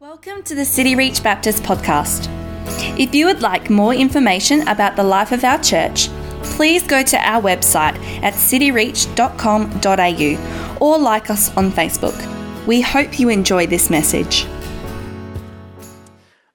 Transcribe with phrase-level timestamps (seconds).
[0.00, 2.28] Welcome to the City Reach Baptist podcast.
[2.96, 6.08] If you would like more information about the life of our church,
[6.54, 12.14] please go to our website at cityreach.com.au or like us on Facebook.
[12.64, 14.46] We hope you enjoy this message.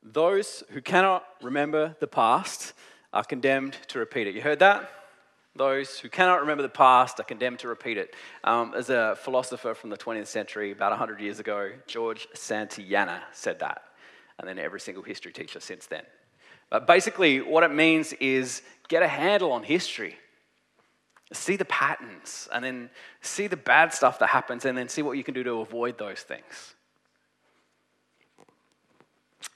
[0.01, 2.71] Those who cannot remember the past
[3.11, 4.35] are condemned to repeat it.
[4.35, 4.89] You heard that?
[5.55, 8.15] Those who cannot remember the past are condemned to repeat it.
[8.43, 13.59] Um, as a philosopher from the 20th century, about 100 years ago, George Santayana said
[13.59, 13.83] that.
[14.39, 16.03] And then every single history teacher since then.
[16.71, 20.15] But basically, what it means is get a handle on history.
[21.31, 22.89] See the patterns, and then
[23.21, 25.97] see the bad stuff that happens, and then see what you can do to avoid
[25.99, 26.75] those things.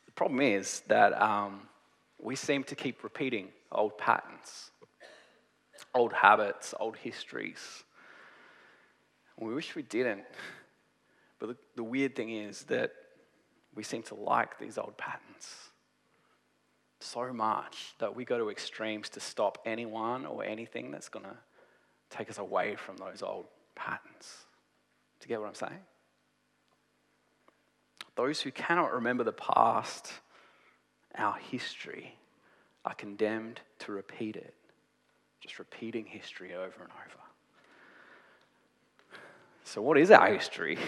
[0.05, 1.61] The problem is that um,
[2.20, 4.72] we seem to keep repeating old patterns
[5.98, 7.84] old habits, old histories.
[9.40, 10.23] We wish we didn't.
[11.40, 12.92] But the, the weird thing is that
[13.76, 15.68] we seem to like these old patterns
[17.00, 21.38] so much that we go to extremes to stop anyone or anything that's going to
[22.09, 23.45] take us away from those old
[23.76, 24.45] patterns.
[25.20, 25.82] Do you get what I'm saying?
[28.16, 30.11] Those who cannot remember the past,
[31.16, 32.17] our history,
[32.84, 34.56] are condemned to repeat it
[35.41, 37.23] just repeating history over and over.
[39.63, 40.77] So, what is our history?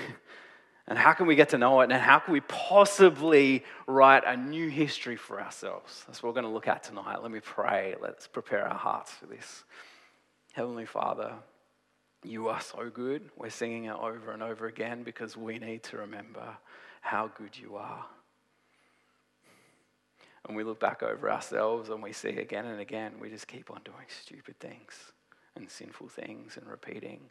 [0.89, 1.92] And how can we get to know it?
[1.92, 6.03] And how can we possibly write a new history for ourselves?
[6.08, 7.22] That's what we're going to look at tonight.
[7.22, 7.94] Let me pray.
[8.02, 9.66] Let's prepare our hearts for this.
[10.53, 11.33] Heavenly Father,
[12.23, 13.30] you are so good.
[13.38, 16.58] We're singing it over and over again because we need to remember
[17.02, 18.03] how good you are
[20.50, 23.69] and we look back over ourselves and we see again and again, we just keep
[23.69, 25.14] on doing stupid things
[25.55, 27.22] and sinful things and repeating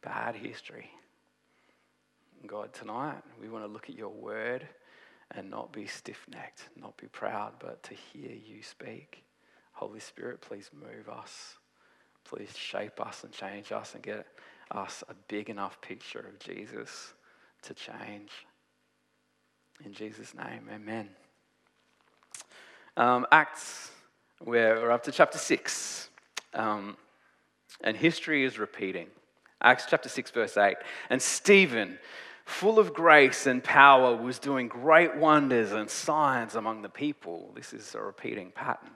[0.00, 0.88] bad history.
[2.46, 4.68] God, tonight we want to look at your word
[5.32, 9.24] and not be stiff necked, not be proud, but to hear you speak.
[9.72, 11.56] Holy Spirit, please move us.
[12.24, 14.28] Please shape us and change us and get
[14.70, 17.14] us a big enough picture of Jesus
[17.62, 18.30] to change.
[19.84, 21.08] In Jesus' name, amen.
[22.96, 23.90] Um, Acts,
[24.44, 26.08] we're up to chapter 6.
[26.54, 26.96] Um,
[27.82, 29.06] and history is repeating.
[29.62, 30.76] Acts chapter 6, verse 8.
[31.10, 31.98] And Stephen,
[32.44, 37.52] full of grace and power, was doing great wonders and signs among the people.
[37.54, 38.90] This is a repeating pattern.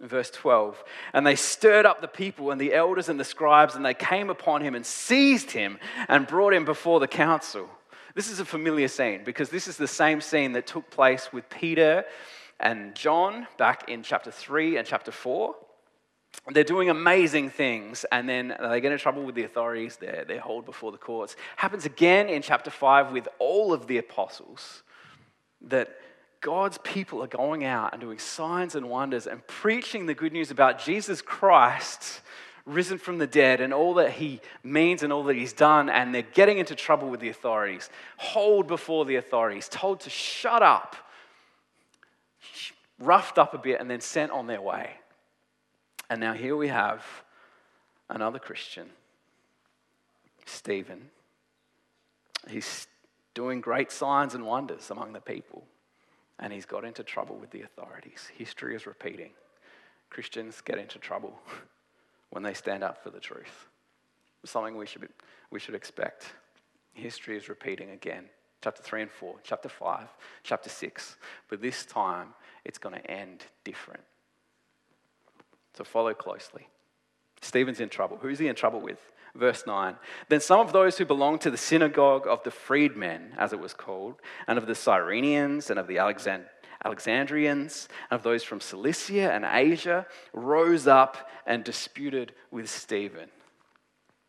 [0.00, 0.82] Verse 12,
[1.12, 4.30] and they stirred up the people and the elders and the scribes, and they came
[4.30, 7.68] upon him and seized him and brought him before the council.
[8.16, 11.48] This is a familiar scene because this is the same scene that took place with
[11.48, 12.04] Peter
[12.62, 15.54] and John back in chapter 3 and chapter 4.
[16.52, 19.96] They're doing amazing things, and then they get in trouble with the authorities.
[19.96, 21.36] They're, they're hauled before the courts.
[21.56, 24.82] Happens again in chapter 5 with all of the apostles
[25.60, 25.90] that
[26.40, 30.50] God's people are going out and doing signs and wonders and preaching the good news
[30.50, 32.20] about Jesus Christ
[32.64, 36.14] risen from the dead and all that he means and all that he's done, and
[36.14, 40.96] they're getting into trouble with the authorities, hauled before the authorities, told to shut up
[43.04, 44.90] roughed up a bit, and then sent on their way.
[46.08, 47.04] And now here we have
[48.08, 48.90] another Christian,
[50.44, 51.10] Stephen.
[52.48, 52.86] He's
[53.34, 55.64] doing great signs and wonders among the people,
[56.38, 58.30] and he's got into trouble with the authorities.
[58.36, 59.30] History is repeating.
[60.10, 61.38] Christians get into trouble
[62.30, 63.68] when they stand up for the truth.
[64.44, 65.08] Something we should,
[65.50, 66.26] we should expect.
[66.92, 68.24] History is repeating again.
[68.60, 70.08] Chapter 3 and 4, chapter 5,
[70.42, 71.16] chapter 6.
[71.48, 72.28] But this time,
[72.64, 74.02] it's going to end different.
[75.76, 76.68] So follow closely.
[77.40, 78.18] Stephen's in trouble.
[78.20, 78.98] Who's he in trouble with?
[79.34, 79.96] Verse 9.
[80.28, 83.74] Then some of those who belonged to the synagogue of the freedmen, as it was
[83.74, 86.48] called, and of the Cyrenians and of the Alexand-
[86.84, 93.30] Alexandrians, and of those from Cilicia and Asia, rose up and disputed with Stephen.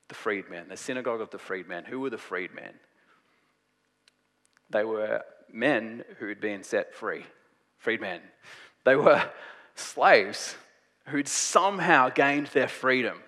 [0.07, 1.85] The freedmen, the synagogue of the freedmen.
[1.85, 2.79] Who were the freedmen?
[4.69, 7.25] They were men who had been set free
[7.83, 8.21] freedmen.
[8.85, 9.23] They were
[9.75, 10.55] slaves
[11.07, 13.19] who'd somehow gained their freedom.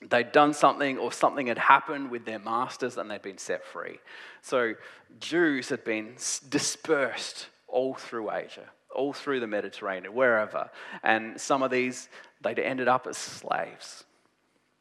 [0.00, 3.98] They'd done something, or something had happened with their masters, and they'd been set free.
[4.42, 4.74] So,
[5.18, 6.14] Jews had been
[6.48, 10.70] dispersed all through Asia, all through the Mediterranean, wherever.
[11.02, 12.08] And some of these,
[12.40, 14.04] they'd ended up as slaves,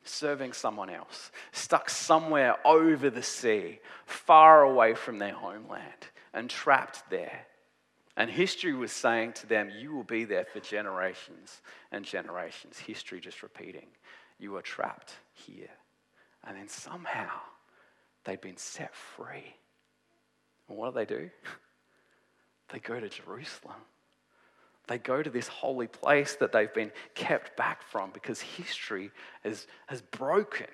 [0.03, 7.09] serving someone else, stuck somewhere over the sea, far away from their homeland, and trapped
[7.09, 7.46] there.
[8.17, 11.61] And history was saying to them, You will be there for generations
[11.91, 12.79] and generations.
[12.79, 13.87] History just repeating,
[14.39, 15.69] You are trapped here.
[16.45, 17.29] And then somehow
[18.25, 19.55] they'd been set free.
[20.67, 21.29] And what do they do?
[22.73, 23.77] They go to Jerusalem.
[24.87, 29.09] They go to this holy place that they've been kept back from because history
[29.45, 30.67] has, has broken.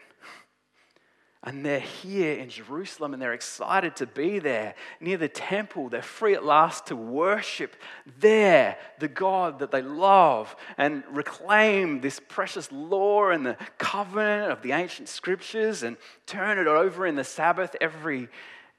[1.45, 5.89] And they're here in Jerusalem and they're excited to be there near the temple.
[5.89, 7.75] They're free at last to worship
[8.17, 14.61] there the God that they love and reclaim this precious law and the covenant of
[14.61, 18.29] the ancient scriptures and turn it over in the Sabbath every,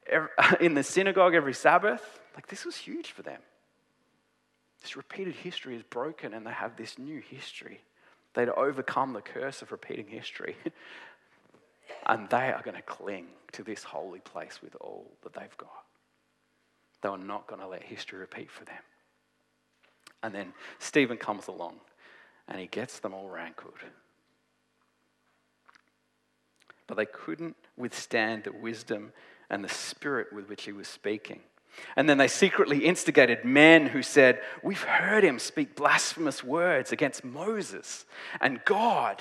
[0.07, 0.31] every
[0.61, 2.03] in the synagogue every Sabbath.
[2.35, 3.43] Like this was huge for them.
[4.81, 7.83] This repeated history is broken and they have this new history.
[8.33, 10.57] They'd overcome the curse of repeating history.
[12.07, 15.85] And they are going to cling to this holy place with all that they've got.
[17.03, 18.83] They are not going to let history repeat for them.
[20.23, 21.77] And then Stephen comes along
[22.49, 23.75] and he gets them all rankled.
[26.87, 29.13] But they couldn't withstand the wisdom
[29.51, 31.41] and the spirit with which he was speaking.
[31.97, 37.25] And then they secretly instigated men who said, We've heard him speak blasphemous words against
[37.25, 38.05] Moses
[38.41, 39.21] and God.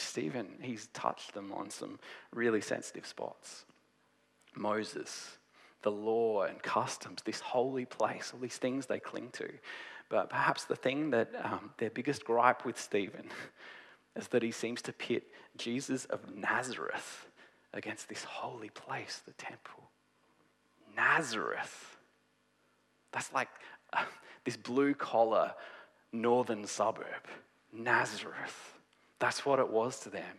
[0.00, 1.98] Stephen, he's touched them on some
[2.32, 3.64] really sensitive spots.
[4.54, 5.38] Moses,
[5.82, 9.48] the law and customs, this holy place, all these things they cling to.
[10.08, 13.28] But perhaps the thing that um, their biggest gripe with Stephen
[14.16, 15.24] is that he seems to pit
[15.56, 17.28] Jesus of Nazareth
[17.74, 19.90] against this holy place, the temple.
[20.96, 21.96] Nazareth.
[23.12, 23.48] That's like
[23.92, 24.04] uh,
[24.44, 25.52] this blue collar
[26.12, 27.26] northern suburb.
[27.72, 28.77] Nazareth.
[29.18, 30.38] That's what it was to them.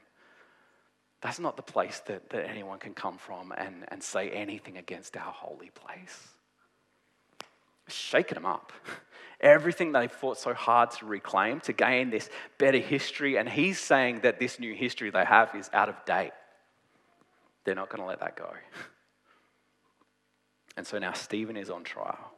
[1.21, 5.17] That's not the place that, that anyone can come from and, and say anything against
[5.17, 6.29] our holy place.
[7.87, 8.71] shaking them up.
[9.41, 14.21] Everything they fought so hard to reclaim, to gain this better history, and he's saying
[14.21, 16.31] that this new history they have is out of date.
[17.63, 18.51] They're not going to let that go.
[20.77, 22.31] And so now Stephen is on trial.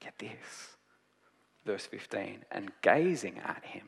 [0.00, 0.76] Get this.
[1.64, 2.44] Verse 15.
[2.50, 3.84] And gazing at him,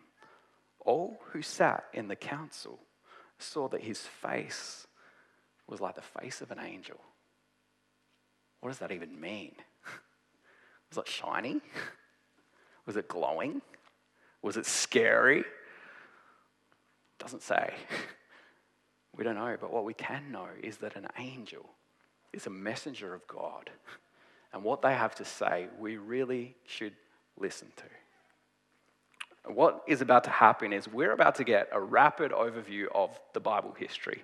[0.84, 2.78] all who sat in the council
[3.38, 4.86] saw that his face
[5.66, 7.00] was like the face of an angel.
[8.60, 9.52] What does that even mean?
[10.90, 11.60] Was it shiny?
[12.86, 13.62] Was it glowing?
[14.42, 15.44] Was it scary?
[17.18, 17.74] Doesn't say.
[19.14, 21.68] We don't know, but what we can know is that an angel
[22.32, 23.68] is a messenger of God.
[24.54, 26.94] And what they have to say, we really should
[27.36, 27.84] listen to
[29.46, 33.40] what is about to happen is we're about to get a rapid overview of the
[33.40, 34.22] Bible history.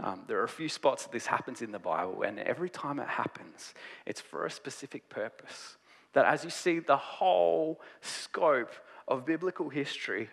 [0.00, 3.00] Um, there are a few spots that this happens in the Bible, and every time
[3.00, 3.74] it happens,
[4.06, 5.76] it's for a specific purpose.
[6.12, 8.72] That as you see the whole scope
[9.08, 10.30] of biblical history,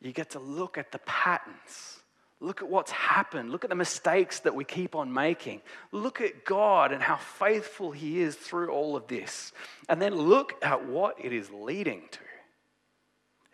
[0.00, 1.98] you get to look at the patterns.
[2.40, 3.50] Look at what's happened.
[3.50, 5.60] Look at the mistakes that we keep on making.
[5.92, 9.52] Look at God and how faithful He is through all of this.
[9.90, 12.20] And then look at what it is leading to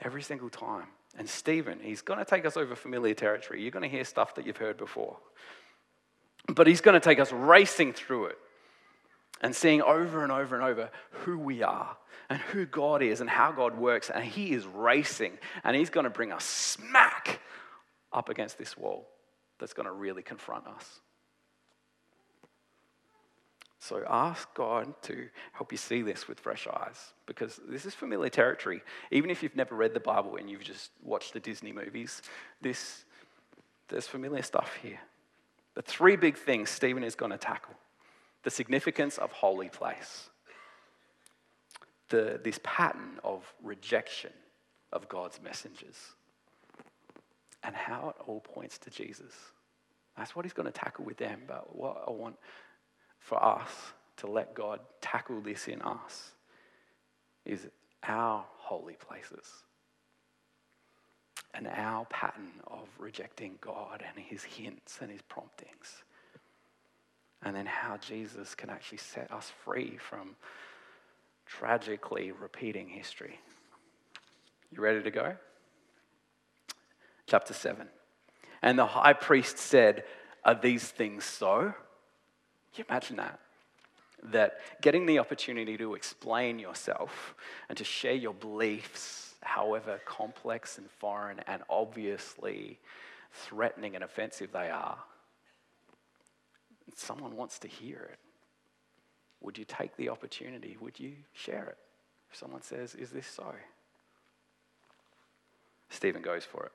[0.06, 0.86] every single time.
[1.18, 3.60] And Stephen, he's going to take us over familiar territory.
[3.60, 5.16] You're going to hear stuff that you've heard before.
[6.48, 8.38] But he's going to take us racing through it
[9.40, 11.96] and seeing over and over and over who we are
[12.30, 14.08] and who God is and how God works.
[14.08, 17.40] And he is racing and he's going to bring us smack
[18.12, 19.08] up against this wall
[19.58, 21.00] that's going to really confront us.
[23.86, 28.28] So ask God to help you see this with fresh eyes because this is familiar
[28.28, 28.82] territory.
[29.12, 32.20] Even if you've never read the Bible and you've just watched the Disney movies,
[32.60, 33.04] this,
[33.86, 34.98] there's familiar stuff here.
[35.74, 37.74] The three big things Stephen is going to tackle
[38.42, 40.30] the significance of holy place,
[42.08, 44.32] the, this pattern of rejection
[44.92, 45.96] of God's messengers,
[47.62, 49.32] and how it all points to Jesus.
[50.16, 51.42] That's what he's going to tackle with them.
[51.46, 52.36] But what I want
[53.26, 53.68] for us
[54.18, 56.30] to let God tackle this in us
[57.44, 57.66] is
[58.04, 59.64] our holy places
[61.52, 66.04] and our pattern of rejecting God and his hints and his promptings.
[67.42, 70.36] And then how Jesus can actually set us free from
[71.46, 73.40] tragically repeating history.
[74.70, 75.34] You ready to go?
[77.26, 77.88] Chapter 7.
[78.62, 80.04] And the high priest said,
[80.44, 81.74] Are these things so?
[82.76, 83.40] Can you imagine that?
[84.32, 87.34] that getting the opportunity to explain yourself
[87.68, 92.78] and to share your beliefs, however complex and foreign and obviously
[93.32, 94.98] threatening and offensive they are,
[96.94, 98.18] someone wants to hear it.
[99.42, 100.76] Would you take the opportunity?
[100.80, 101.78] Would you share it?
[102.30, 103.54] If someone says, Is this so?
[105.88, 106.72] Stephen goes for it.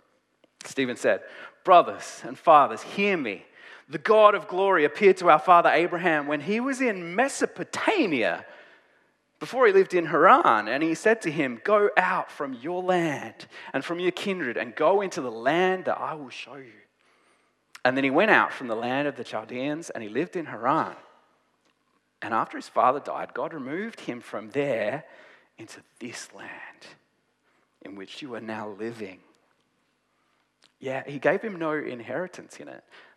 [0.65, 1.21] Stephen said,
[1.63, 3.45] Brothers and fathers, hear me.
[3.89, 8.45] The God of glory appeared to our father Abraham when he was in Mesopotamia
[9.39, 10.67] before he lived in Haran.
[10.67, 14.75] And he said to him, Go out from your land and from your kindred and
[14.75, 16.71] go into the land that I will show you.
[17.83, 20.45] And then he went out from the land of the Chaldeans and he lived in
[20.45, 20.95] Haran.
[22.21, 25.03] And after his father died, God removed him from there
[25.57, 26.87] into this land
[27.81, 29.19] in which you are now living.
[30.79, 32.83] Yeah, he gave him no inheritance in it,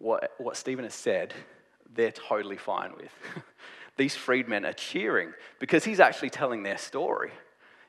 [0.00, 1.32] what, what Stephen has said,
[1.94, 3.12] they're totally fine with.
[3.96, 7.30] These freedmen are cheering because he's actually telling their story.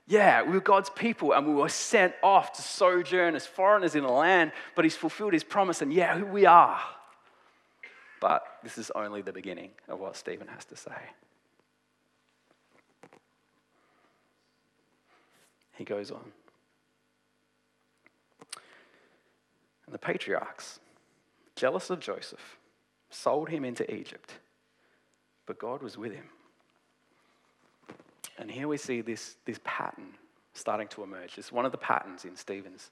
[0.08, 4.04] Yeah, we were God's people and we were sent off to sojourn as foreigners in
[4.04, 6.82] a land, but he's fulfilled his promise, and yeah, who we are.
[8.20, 10.92] But this is only the beginning of what Stephen has to say.
[15.78, 16.32] He goes on.
[19.86, 20.80] And the patriarchs,
[21.62, 22.58] jealous of Joseph,
[23.12, 24.34] sold him into Egypt,
[25.46, 26.28] but God was with him.
[28.40, 30.16] And here we see this, this pattern
[30.54, 31.38] starting to emerge.
[31.38, 32.90] It's one of the patterns in Stephen's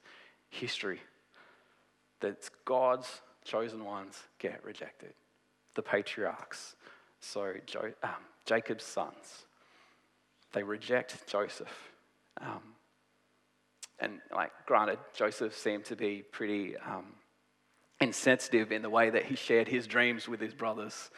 [0.50, 1.00] history
[2.20, 5.14] that God's chosen ones get rejected.
[5.74, 6.76] The patriarchs,
[7.18, 9.46] so jo- um, Jacob's sons,
[10.52, 11.90] they reject Joseph.
[12.40, 12.62] Um,
[13.98, 17.06] and, like, granted, Joseph seemed to be pretty um,
[18.00, 21.10] insensitive in the way that he shared his dreams with his brothers,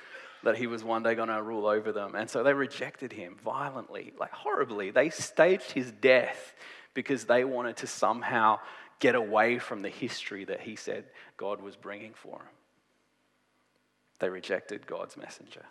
[0.43, 2.15] that he was one day going to rule over them.
[2.15, 4.91] And so they rejected him violently, like horribly.
[4.91, 6.55] They staged his death
[6.95, 8.59] because they wanted to somehow
[8.99, 11.05] get away from the history that he said
[11.37, 12.49] God was bringing for him.
[14.19, 15.65] They rejected God's messenger.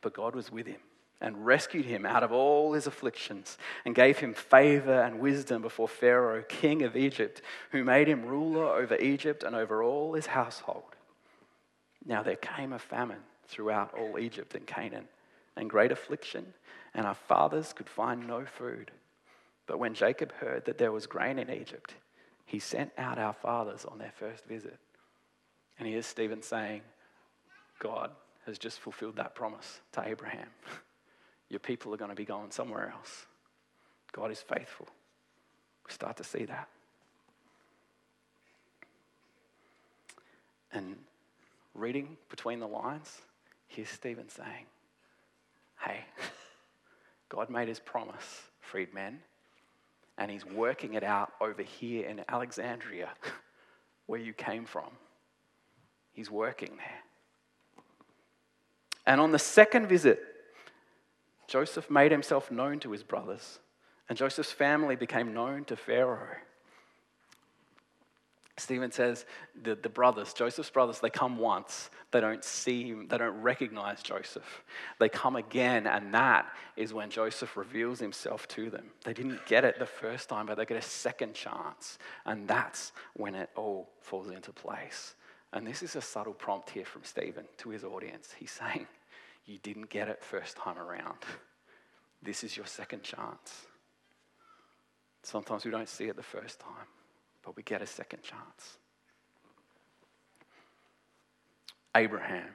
[0.00, 0.80] But God was with him
[1.20, 5.88] and rescued him out of all his afflictions and gave him favor and wisdom before
[5.88, 10.96] Pharaoh, king of Egypt, who made him ruler over Egypt and over all his household.
[12.04, 15.08] Now there came a famine throughout all Egypt and Canaan,
[15.56, 16.54] and great affliction,
[16.94, 18.92] and our fathers could find no food.
[19.66, 21.94] But when Jacob heard that there was grain in Egypt,
[22.46, 24.78] he sent out our fathers on their first visit.
[25.78, 26.82] And here's Stephen saying,
[27.78, 28.10] God
[28.46, 30.48] has just fulfilled that promise to Abraham.
[31.50, 33.26] Your people are going to be going somewhere else.
[34.12, 34.86] God is faithful.
[35.86, 36.68] We start to see that.
[40.72, 40.96] And
[41.74, 43.22] reading between the lines,
[43.66, 44.66] here's Stephen saying,
[45.80, 46.00] Hey,
[47.28, 49.20] God made his promise, freedmen
[50.18, 53.08] and he's working it out over here in Alexandria,
[54.06, 54.90] where you came from.
[56.12, 57.02] He's working there.
[59.06, 60.27] And on the second visit,
[61.48, 63.58] Joseph made himself known to his brothers,
[64.08, 66.36] and Joseph's family became known to Pharaoh.
[68.58, 69.24] Stephen says
[69.62, 71.90] the, the brothers, Joseph's brothers, they come once.
[72.10, 74.64] They don't see him, they don't recognize Joseph.
[74.98, 78.86] They come again, and that is when Joseph reveals himself to them.
[79.04, 81.98] They didn't get it the first time, but they get a second chance.
[82.26, 85.14] And that's when it all falls into place.
[85.52, 88.34] And this is a subtle prompt here from Stephen to his audience.
[88.38, 88.86] He's saying,
[89.48, 91.18] You didn't get it first time around.
[92.22, 93.66] This is your second chance.
[95.24, 96.86] Sometimes we don't see it the first time
[97.48, 98.76] but we get a second chance.
[101.96, 102.50] Abraham,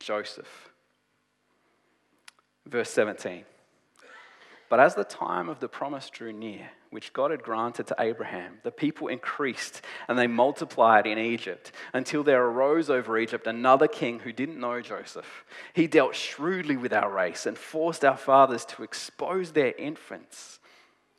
[0.00, 0.70] Joseph.
[2.66, 3.44] Verse 17.
[4.68, 8.58] But as the time of the promise drew near, which God had granted to Abraham,
[8.64, 14.18] the people increased and they multiplied in Egypt until there arose over Egypt another king
[14.18, 15.44] who didn't know Joseph.
[15.72, 20.58] He dealt shrewdly with our race and forced our fathers to expose their infants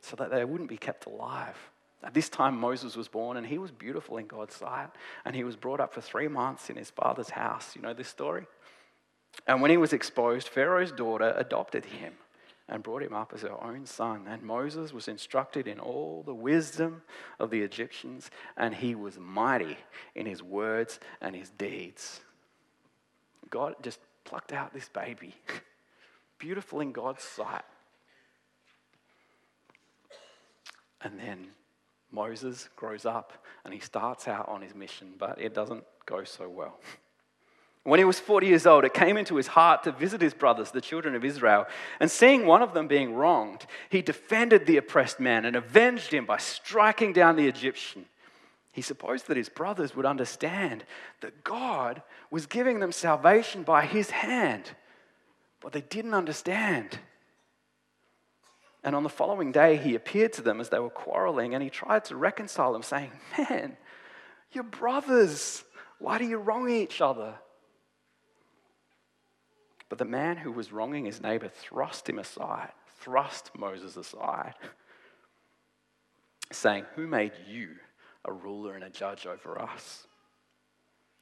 [0.01, 1.57] so that they wouldn't be kept alive.
[2.03, 4.89] At this time, Moses was born, and he was beautiful in God's sight.
[5.25, 7.75] And he was brought up for three months in his father's house.
[7.75, 8.45] You know this story?
[9.47, 12.13] And when he was exposed, Pharaoh's daughter adopted him
[12.69, 14.25] and brought him up as her own son.
[14.27, 17.01] And Moses was instructed in all the wisdom
[17.39, 19.77] of the Egyptians, and he was mighty
[20.15, 22.21] in his words and his deeds.
[23.49, 25.35] God just plucked out this baby,
[26.39, 27.63] beautiful in God's sight.
[31.01, 31.47] And then
[32.11, 36.49] Moses grows up and he starts out on his mission, but it doesn't go so
[36.49, 36.79] well.
[37.87, 40.71] When he was 40 years old, it came into his heart to visit his brothers,
[40.71, 41.67] the children of Israel.
[42.01, 46.25] And seeing one of them being wronged, he defended the oppressed man and avenged him
[46.25, 48.03] by striking down the Egyptian.
[48.73, 50.83] He supposed that his brothers would understand
[51.21, 54.69] that God was giving them salvation by his hand,
[55.61, 56.99] but they didn't understand.
[58.83, 61.69] And on the following day, he appeared to them as they were quarreling and he
[61.69, 63.77] tried to reconcile them, saying, Man,
[64.51, 65.63] you're brothers.
[65.99, 67.35] Why do you wrong each other?
[69.89, 74.53] But the man who was wronging his neighbor thrust him aside, thrust Moses aside,
[76.51, 77.75] saying, Who made you
[78.25, 80.07] a ruler and a judge over us?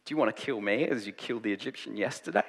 [0.05, 2.43] Do you want to kill me as you killed the Egyptian yesterday?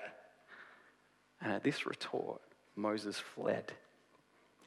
[1.40, 2.40] And at this retort,
[2.76, 3.73] Moses fled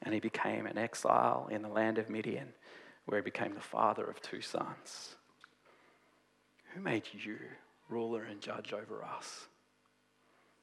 [0.02, 2.48] and he became an exile in the land of Midian,
[3.04, 5.16] where he became the father of two sons.
[6.74, 7.36] Who made you
[7.88, 9.48] ruler and judge over us?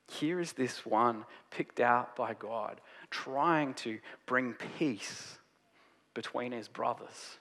[0.10, 5.38] Here is this one picked out by God, trying to bring peace
[6.14, 7.38] between his brothers.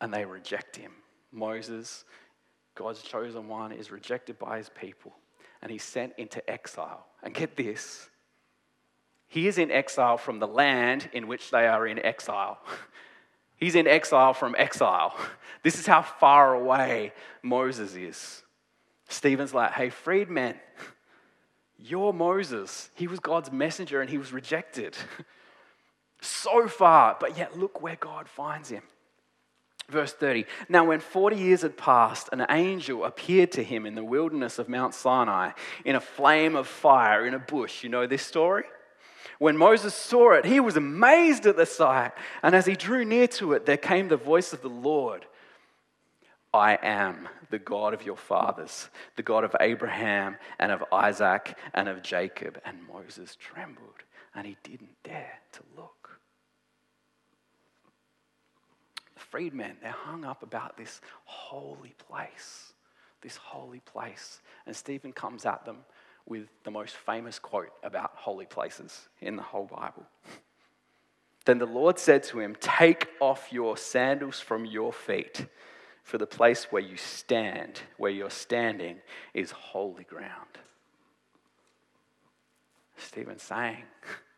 [0.00, 0.92] And they reject him.
[1.30, 2.04] Moses,
[2.74, 5.14] God's chosen one, is rejected by his people
[5.60, 7.06] and he's sent into exile.
[7.22, 8.08] And get this
[9.28, 12.58] he is in exile from the land in which they are in exile.
[13.56, 15.14] He's in exile from exile.
[15.64, 18.44] This is how far away Moses is.
[19.08, 20.54] Stephen's like, hey, freedman,
[21.78, 22.90] you're Moses.
[22.94, 24.96] He was God's messenger and he was rejected.
[26.20, 28.82] so far, but yet look where God finds him.
[29.88, 34.04] Verse 30 Now, when 40 years had passed, an angel appeared to him in the
[34.04, 35.52] wilderness of Mount Sinai
[35.84, 37.82] in a flame of fire in a bush.
[37.82, 38.64] You know this story?
[39.38, 42.12] When Moses saw it, he was amazed at the sight.
[42.42, 45.26] And as he drew near to it, there came the voice of the Lord
[46.52, 51.88] I am the God of your fathers, the God of Abraham and of Isaac and
[51.88, 52.60] of Jacob.
[52.64, 54.02] And Moses trembled
[54.34, 56.20] and he didn't dare to look.
[59.14, 62.72] The freedmen, they're hung up about this holy place,
[63.22, 64.40] this holy place.
[64.66, 65.78] And Stephen comes at them
[66.26, 70.06] with the most famous quote about holy places in the whole Bible.
[71.44, 75.46] Then the Lord said to him, Take off your sandals from your feet
[76.08, 78.96] for the place where you stand, where you're standing,
[79.34, 80.56] is holy ground.
[82.96, 83.84] Stephen's saying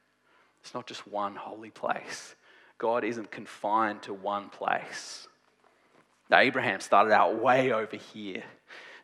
[0.61, 2.35] it's not just one holy place.
[2.77, 5.29] God isn't confined to one place.
[6.29, 8.43] Now, Abraham started out way over here.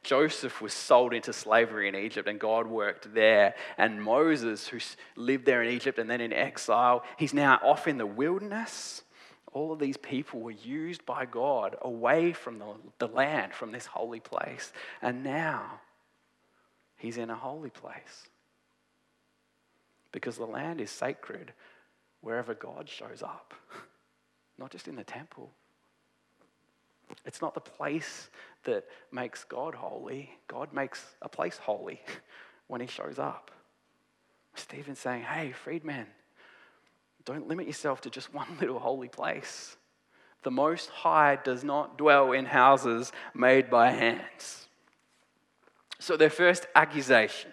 [0.02, 3.54] Joseph was sold into slavery in Egypt and God worked there.
[3.78, 4.78] And Moses, who
[5.14, 9.02] lived there in Egypt and then in exile, he's now off in the wilderness
[9.56, 12.66] all of these people were used by God away from the,
[12.98, 14.70] the land, from this holy place.
[15.00, 15.80] And now
[16.96, 18.28] he's in a holy place.
[20.12, 21.54] Because the land is sacred
[22.20, 23.54] wherever God shows up,
[24.58, 25.50] not just in the temple.
[27.24, 28.28] It's not the place
[28.64, 30.32] that makes God holy.
[30.48, 32.02] God makes a place holy
[32.66, 33.50] when he shows up.
[34.54, 36.08] Stephen's saying, hey, freedman,
[37.26, 39.76] don't limit yourself to just one little holy place.
[40.42, 44.68] The Most High does not dwell in houses made by hands.
[45.98, 47.50] So, their first accusation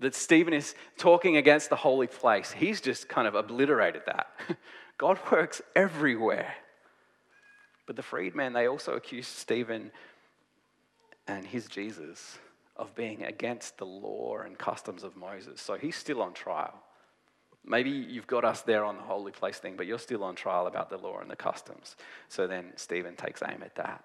[0.00, 4.28] that Stephen is talking against the holy place, he's just kind of obliterated that.
[4.98, 6.54] God works everywhere.
[7.86, 9.90] But the freedmen, they also accused Stephen
[11.26, 12.38] and his Jesus
[12.76, 15.60] of being against the law and customs of Moses.
[15.60, 16.74] So he's still on trial.
[17.64, 20.66] Maybe you've got us there on the holy place thing, but you're still on trial
[20.66, 21.96] about the law and the customs.
[22.28, 24.04] So then Stephen takes aim at that.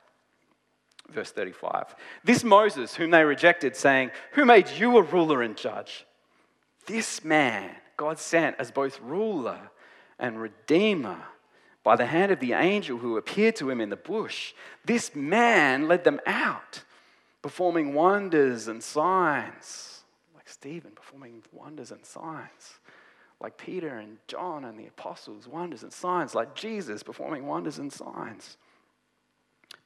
[1.09, 6.05] Verse 35 This Moses, whom they rejected, saying, Who made you a ruler and judge?
[6.85, 9.71] This man God sent as both ruler
[10.19, 11.23] and redeemer
[11.83, 14.53] by the hand of the angel who appeared to him in the bush.
[14.83, 16.83] This man led them out,
[17.41, 20.03] performing wonders and signs,
[20.35, 22.79] like Stephen performing wonders and signs
[23.45, 27.93] like Peter and John and the apostles, wonders and signs, like Jesus performing wonders and
[27.93, 28.57] signs.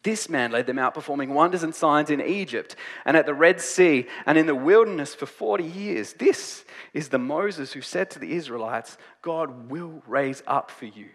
[0.02, 3.60] This man led them out, performing wonders and signs in Egypt and at the Red
[3.60, 6.14] Sea and in the wilderness for 40 years.
[6.14, 11.10] This is the Moses who said to the Israelites, God will raise up for you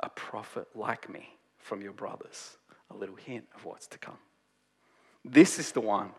[0.00, 2.56] a prophet like me from your brothers.
[2.90, 4.16] A little hint of what's to come.
[5.26, 6.12] This is the one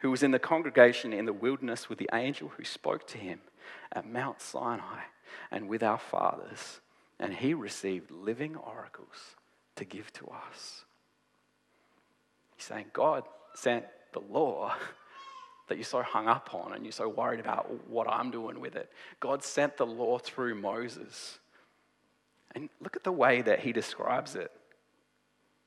[0.00, 3.40] who was in the congregation in the wilderness with the angel who spoke to him
[3.92, 5.02] at Mount Sinai
[5.50, 6.80] and with our fathers,
[7.18, 9.36] and he received living oracles
[9.76, 10.84] to give to us.
[12.56, 14.74] He's saying, God sent the law
[15.68, 18.76] that you're so hung up on and you're so worried about what I'm doing with
[18.76, 18.90] it.
[19.20, 21.38] God sent the law through Moses.
[22.54, 24.50] And look at the way that he describes it.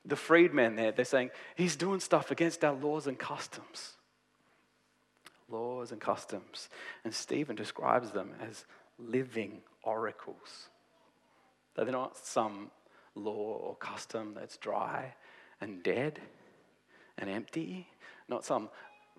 [0.04, 3.94] The freedmen there, they're saying, he's doing stuff against our laws and customs.
[5.48, 6.68] Laws and customs.
[7.04, 8.64] And Stephen describes them as
[8.98, 10.68] living oracles.
[11.74, 12.70] That They're not some
[13.14, 15.14] law or custom that's dry
[15.60, 16.20] and dead
[17.18, 17.88] and empty,
[18.28, 18.68] not some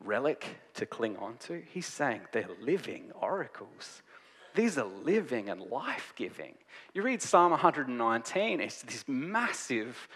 [0.03, 1.61] relic to cling on to.
[1.71, 4.01] He's saying they're living oracles.
[4.53, 6.55] These are living and life giving.
[6.93, 10.07] You read Psalm 119, it's this massive,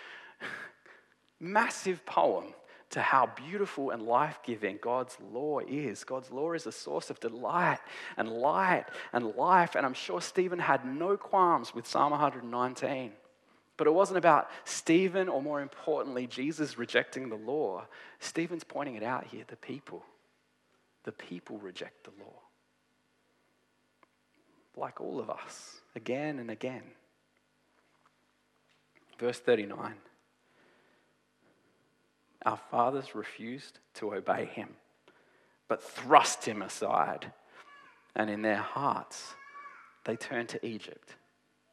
[1.39, 2.53] massive poem
[2.91, 6.03] to how beautiful and life giving God's law is.
[6.03, 7.79] God's law is a source of delight
[8.17, 9.75] and light and life.
[9.75, 13.11] And I'm sure Stephen had no qualms with Psalm 119.
[13.77, 17.85] But it wasn't about Stephen, or more importantly, Jesus rejecting the law.
[18.19, 20.03] Stephen's pointing it out here the people.
[21.03, 22.33] The people reject the law.
[24.75, 26.83] Like all of us, again and again.
[29.17, 29.95] Verse 39
[32.45, 34.69] Our fathers refused to obey him,
[35.67, 37.31] but thrust him aside.
[38.15, 39.35] And in their hearts,
[40.05, 41.15] they turned to Egypt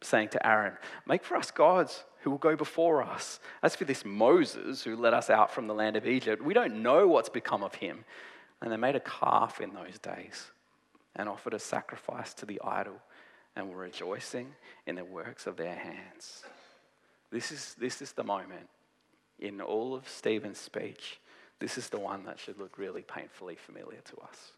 [0.03, 0.75] saying to Aaron,
[1.07, 3.41] Make for us gods who will go before us.
[3.63, 6.83] As for this Moses who led us out from the land of Egypt, we don't
[6.83, 8.05] know what's become of him.
[8.61, 10.51] And they made a calf in those days
[11.15, 13.01] and offered a sacrifice to the idol
[13.55, 14.55] and were rejoicing
[14.87, 16.45] in the works of their hands.
[17.31, 18.69] This is, this is the moment
[19.39, 21.21] in all of Stephen's speech.
[21.59, 24.53] This is the one that should look really painfully familiar to us.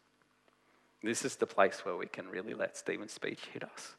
[1.01, 3.95] This is the place where we can really let Stephen's speech hit us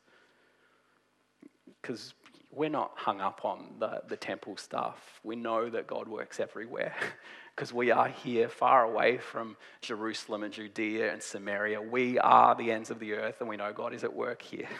[1.80, 2.12] because
[2.52, 5.20] we're not hung up on the, the temple stuff.
[5.22, 6.94] We know that God works everywhere
[7.54, 11.80] because we are here far away from Jerusalem and Judea and Samaria.
[11.80, 14.68] We are the ends of the earth and we know God is at work here.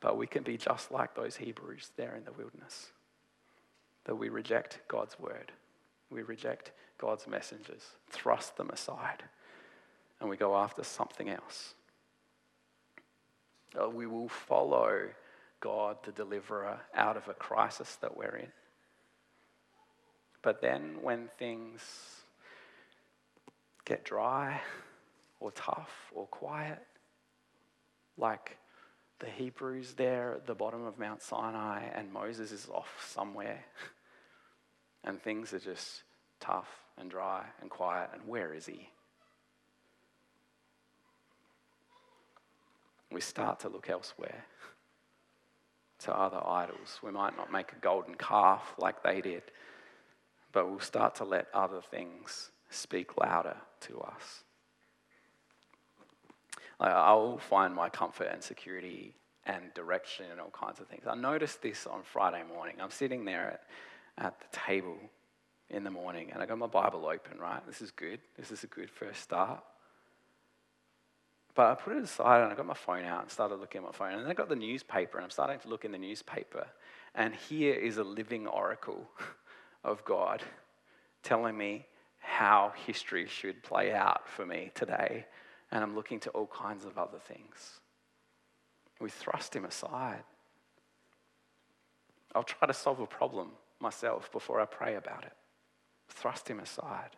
[0.00, 2.90] But we can be just like those Hebrews there in the wilderness
[4.04, 5.52] that we reject God's word,
[6.10, 9.22] we reject God's messengers, thrust them aside,
[10.20, 11.74] and we go after something else.
[13.80, 15.08] Uh, we will follow
[15.60, 18.52] God, the deliverer, out of a crisis that we're in.
[20.42, 21.80] But then when things
[23.84, 24.60] get dry
[25.40, 26.82] or tough or quiet,
[28.16, 28.58] like
[29.22, 33.64] the Hebrews there at the bottom of Mount Sinai and Moses is off somewhere,
[35.04, 36.02] and things are just
[36.40, 38.90] tough and dry and quiet, and where is he?
[43.12, 44.44] we start to look elsewhere
[46.00, 46.98] to other idols.
[47.02, 49.42] We might not make a golden calf like they did,
[50.52, 54.44] but we'll start to let other things speak louder to us.
[56.80, 59.14] I'll find my comfort and security
[59.46, 61.04] and direction and all kinds of things.
[61.06, 62.76] I noticed this on Friday morning.
[62.80, 63.60] I'm sitting there
[64.18, 64.98] at, at the table
[65.70, 67.64] in the morning and I got my Bible open, right?
[67.66, 68.20] This is good.
[68.36, 69.62] This is a good first start.
[71.54, 73.86] But I put it aside and I got my phone out and started looking at
[73.86, 74.12] my phone.
[74.12, 76.66] And then I got the newspaper and I'm starting to look in the newspaper.
[77.14, 79.06] And here is a living oracle
[79.84, 80.42] of God
[81.22, 81.86] telling me
[82.18, 85.26] how history should play out for me today.
[85.72, 87.80] And I'm looking to all kinds of other things.
[89.00, 90.22] We thrust him aside.
[92.34, 93.48] I'll try to solve a problem
[93.80, 95.32] myself before I pray about it.
[96.08, 97.16] Thrust him aside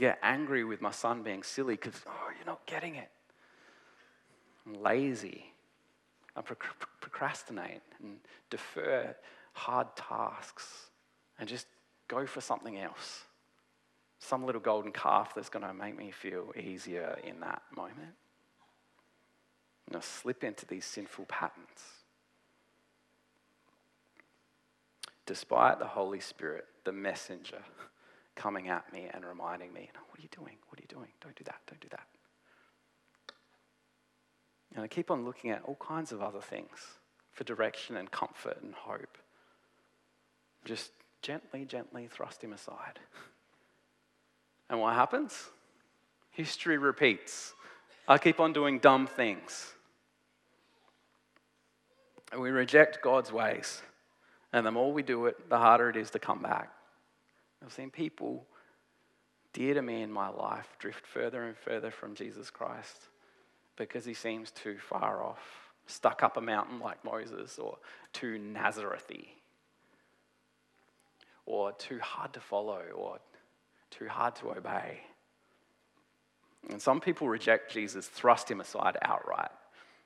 [0.00, 3.10] get angry with my son being silly because, oh, you're not getting it.
[4.66, 5.52] I'm lazy.
[6.34, 6.42] I
[7.00, 8.16] procrastinate and
[8.48, 9.14] defer
[9.52, 10.90] hard tasks
[11.38, 11.66] and just
[12.08, 13.24] go for something else.
[14.20, 18.14] Some little golden calf that's going to make me feel easier in that moment.
[19.86, 21.66] And I slip into these sinful patterns.
[25.26, 27.62] Despite the Holy Spirit, the messenger,
[28.36, 30.56] coming at me and reminding me, what are you doing?
[30.68, 31.08] What are you doing?
[31.20, 31.60] Don't do that.
[31.66, 32.06] Don't do that.
[34.74, 36.78] And I keep on looking at all kinds of other things
[37.32, 39.18] for direction and comfort and hope.
[40.64, 42.98] just gently, gently thrust him aside.
[44.70, 45.50] And what happens?
[46.30, 47.52] History repeats.
[48.06, 49.74] I keep on doing dumb things.
[52.32, 53.82] And we reject God's ways.
[54.52, 56.70] And the more we do it, the harder it is to come back.
[57.62, 58.46] I've seen people
[59.52, 63.08] dear to me in my life drift further and further from Jesus Christ
[63.76, 67.78] because he seems too far off, stuck up a mountain like Moses, or
[68.12, 69.34] too Nazarethy,
[71.46, 73.18] or too hard to follow, or
[73.90, 75.00] too hard to obey.
[76.68, 79.50] And some people reject Jesus, thrust him aside outright,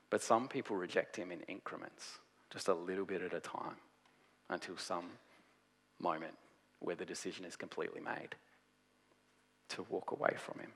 [0.09, 2.19] but some people reject him in increments,
[2.51, 3.75] just a little bit at a time,
[4.49, 5.05] until some
[5.99, 6.35] moment
[6.79, 8.35] where the decision is completely made
[9.69, 10.71] to walk away from him.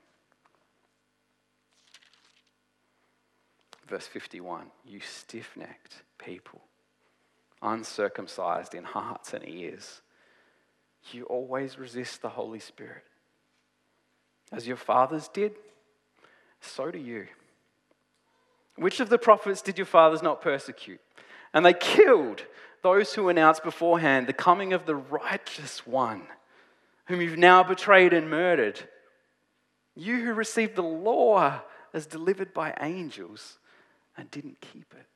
[3.88, 6.60] Verse 51 You stiff necked people,
[7.62, 10.00] uncircumcised in hearts and ears,
[11.12, 13.04] you always resist the Holy Spirit.
[14.52, 15.52] As your fathers did,
[16.60, 17.26] so do you.
[18.76, 21.00] Which of the prophets did your fathers not persecute?
[21.52, 22.44] And they killed
[22.82, 26.22] those who announced beforehand the coming of the righteous one,
[27.06, 28.80] whom you've now betrayed and murdered.
[29.94, 31.60] You who received the law
[31.92, 33.58] as delivered by angels
[34.16, 35.06] and didn't keep it.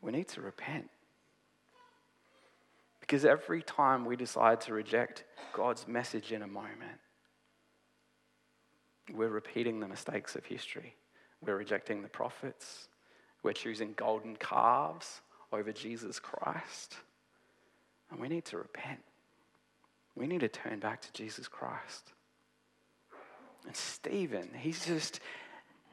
[0.00, 0.90] We need to repent.
[3.08, 7.00] Because every time we decide to reject God's message in a moment,
[9.14, 10.94] we're repeating the mistakes of history.
[11.40, 12.88] We're rejecting the prophets.
[13.42, 16.96] We're choosing golden calves over Jesus Christ.
[18.10, 19.00] And we need to repent.
[20.14, 22.12] We need to turn back to Jesus Christ.
[23.66, 25.20] And Stephen, he's just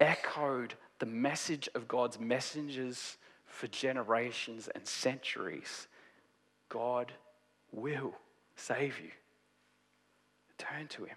[0.02, 5.88] echoed the message of God's messengers for generations and centuries.
[6.76, 7.14] God
[7.72, 8.14] will
[8.58, 9.10] save you.
[10.58, 11.16] Turn to Him.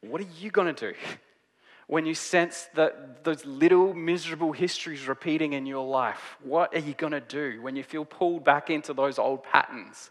[0.00, 0.98] What are you going to do
[1.86, 6.36] when you sense that those little miserable histories repeating in your life?
[6.42, 10.10] What are you going to do when you feel pulled back into those old patterns?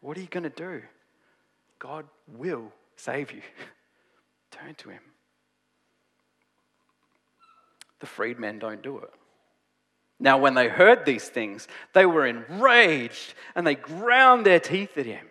[0.00, 0.80] What are you going to do?
[1.78, 3.42] God will save you.
[4.50, 5.02] Turn to Him.
[8.00, 9.10] The freedmen don't do it.
[10.20, 15.06] Now, when they heard these things, they were enraged and they ground their teeth at
[15.06, 15.26] him.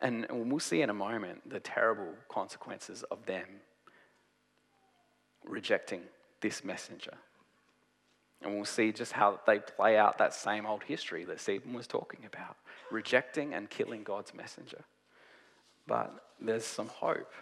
[0.00, 3.46] And we'll see in a moment the terrible consequences of them
[5.44, 6.02] rejecting
[6.40, 7.14] this messenger.
[8.42, 11.86] And we'll see just how they play out that same old history that Stephen was
[11.86, 12.56] talking about
[12.90, 14.84] rejecting and killing God's messenger.
[15.86, 17.32] But there's some hope.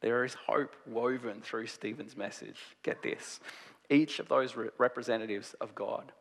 [0.00, 2.58] There is hope woven through Stephen's message.
[2.82, 3.40] Get this
[3.90, 6.12] each of those representatives of God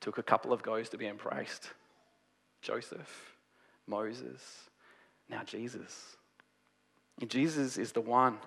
[0.00, 1.70] took a couple of goes to be embraced
[2.60, 3.36] Joseph,
[3.86, 4.40] Moses,
[5.28, 6.16] now Jesus.
[7.20, 8.38] And Jesus is the one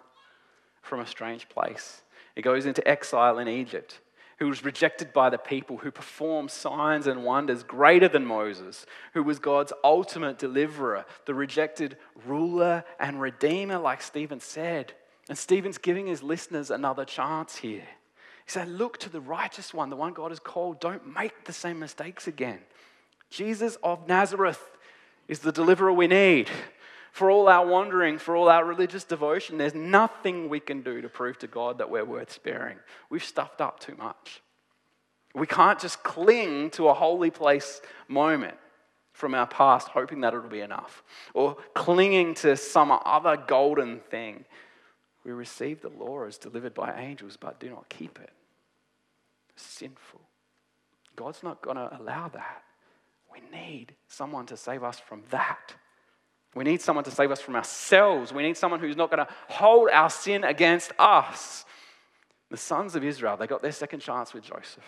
[0.81, 2.01] from a strange place.
[2.35, 3.99] He goes into exile in Egypt,
[4.39, 9.23] who was rejected by the people, who performed signs and wonders greater than Moses, who
[9.23, 14.93] was God's ultimate deliverer, the rejected ruler and redeemer, like Stephen said.
[15.29, 17.87] And Stephen's giving his listeners another chance here.
[18.45, 20.79] He said, Look to the righteous one, the one God has called.
[20.79, 22.59] Don't make the same mistakes again.
[23.29, 24.61] Jesus of Nazareth
[25.27, 26.49] is the deliverer we need.
[27.11, 31.09] For all our wandering, for all our religious devotion, there's nothing we can do to
[31.09, 32.77] prove to God that we're worth sparing.
[33.09, 34.41] We've stuffed up too much.
[35.35, 38.55] We can't just cling to a holy place moment
[39.13, 41.03] from our past, hoping that it'll be enough,
[41.33, 44.45] or clinging to some other golden thing.
[45.23, 48.31] We receive the law as delivered by angels, but do not keep it.
[49.55, 50.21] Sinful.
[51.15, 52.63] God's not going to allow that.
[53.31, 55.75] We need someone to save us from that.
[56.53, 58.33] We need someone to save us from ourselves.
[58.33, 61.65] We need someone who's not going to hold our sin against us.
[62.49, 64.83] The sons of Israel, they got their second chance with Joseph.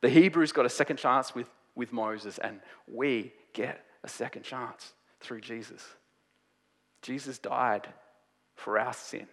[0.00, 4.92] The Hebrews got a second chance with, with Moses, and we get a second chance
[5.20, 5.84] through Jesus.
[7.02, 7.88] Jesus died
[8.54, 9.26] for our sin,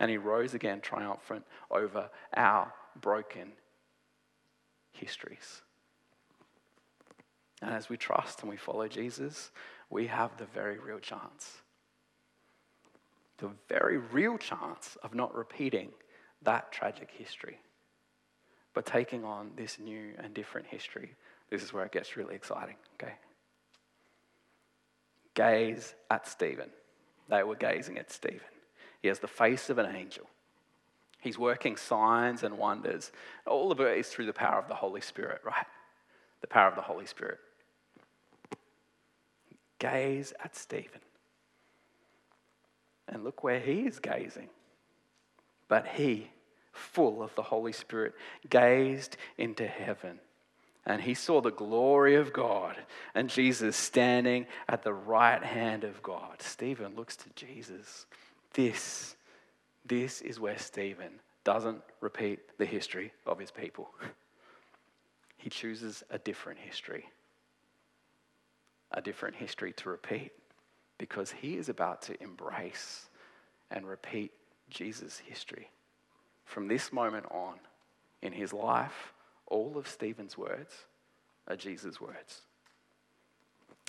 [0.00, 3.52] and he rose again triumphant over our broken
[4.92, 5.62] histories.
[7.60, 9.50] And as we trust and we follow Jesus,
[9.90, 11.62] we have the very real chance.
[13.38, 15.90] The very real chance of not repeating
[16.42, 17.58] that tragic history,
[18.74, 21.16] but taking on this new and different history.
[21.50, 23.14] This is where it gets really exciting, okay?
[25.34, 26.70] Gaze at Stephen.
[27.28, 28.40] They were gazing at Stephen.
[29.02, 30.26] He has the face of an angel.
[31.20, 33.10] He's working signs and wonders.
[33.46, 35.66] All of it is through the power of the Holy Spirit, right?
[36.40, 37.38] The power of the Holy Spirit.
[39.78, 41.00] Gaze at Stephen.
[43.08, 44.48] And look where he is gazing.
[45.66, 46.30] But he,
[46.72, 48.14] full of the Holy Spirit,
[48.48, 50.20] gazed into heaven.
[50.86, 52.76] And he saw the glory of God
[53.14, 56.40] and Jesus standing at the right hand of God.
[56.40, 58.06] Stephen looks to Jesus.
[58.54, 59.16] This,
[59.84, 63.90] this is where Stephen doesn't repeat the history of his people.
[65.40, 67.06] He chooses a different history,
[68.90, 70.32] a different history to repeat
[70.98, 73.08] because he is about to embrace
[73.70, 74.32] and repeat
[74.68, 75.70] Jesus' history.
[76.44, 77.54] From this moment on
[78.20, 79.14] in his life,
[79.46, 80.74] all of Stephen's words
[81.46, 82.42] are Jesus' words.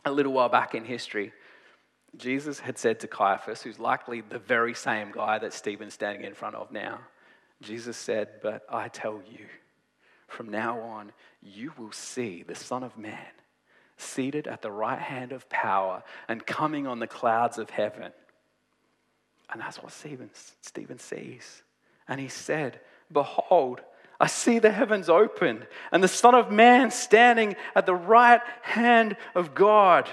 [0.05, 1.33] A little while back in history,
[2.17, 6.33] Jesus had said to Caiaphas, who's likely the very same guy that Stephen's standing in
[6.33, 6.99] front of now,
[7.61, 9.45] Jesus said, But I tell you,
[10.27, 13.17] from now on, you will see the Son of Man
[13.97, 18.11] seated at the right hand of power and coming on the clouds of heaven.
[19.51, 20.29] And that's what Stephen,
[20.61, 21.63] Stephen sees.
[22.07, 22.79] And he said,
[23.11, 23.81] Behold,
[24.19, 29.17] I see the heavens opened and the Son of Man standing at the right hand
[29.33, 30.09] of God.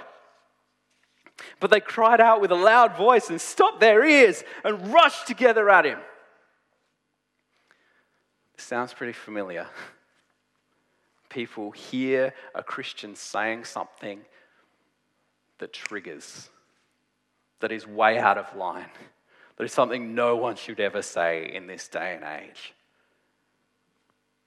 [1.61, 5.69] But they cried out with a loud voice and stopped their ears and rushed together
[5.71, 5.99] at him.
[8.57, 9.67] Sounds pretty familiar
[11.37, 14.23] people hear a Christian saying something
[15.59, 16.49] that triggers,
[17.61, 18.89] that is way out of line,
[19.57, 22.73] that is something no one should ever say in this day and age.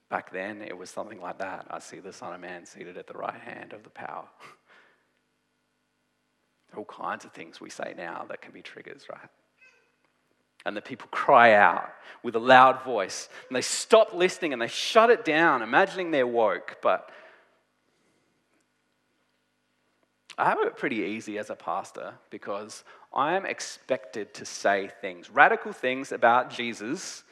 [0.09, 1.67] Back then, it was something like that.
[1.69, 4.27] I see the Son of Man seated at the right hand of the power.
[6.77, 9.29] All kinds of things we say now that can be triggers, right?
[10.65, 11.89] And the people cry out
[12.21, 13.29] with a loud voice.
[13.47, 16.77] And they stop listening and they shut it down, imagining they're woke.
[16.81, 17.09] But
[20.37, 25.29] I have it pretty easy as a pastor because I am expected to say things,
[25.29, 27.23] radical things about Jesus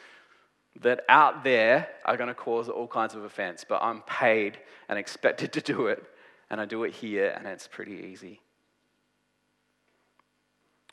[0.81, 3.65] that out there are going to cause all kinds of offense.
[3.67, 4.57] But I'm paid
[4.89, 6.03] and expected to do it.
[6.49, 8.39] And I do it here, and it's pretty easy.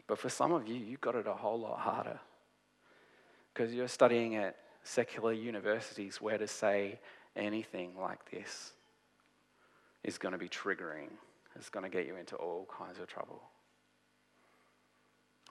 [0.07, 2.21] But for some of you, you've got it a whole lot harder
[3.53, 6.99] because you're studying at secular universities where to say
[7.37, 8.73] anything like this
[10.03, 11.09] is going to be triggering,
[11.57, 13.43] it's going to get you into all kinds of trouble.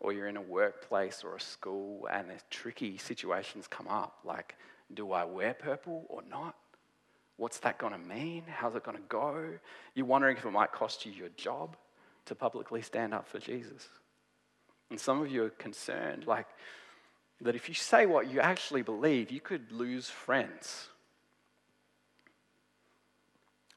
[0.02, 4.56] Or you're in a workplace or a school and there's tricky situations come up like,
[4.94, 6.56] do I wear purple or not?
[7.38, 8.44] What's that going to mean?
[8.48, 9.48] How's it going to go?
[9.96, 11.76] You're wondering if it might cost you your job
[12.26, 13.88] to publicly stand up for Jesus.
[14.89, 16.48] And some of you are concerned, like
[17.41, 20.88] that if you say what you actually believe, you could lose friends.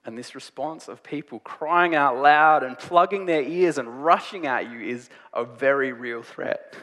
[0.05, 4.71] And this response of people crying out loud and plugging their ears and rushing at
[4.71, 6.77] you is a very real threat.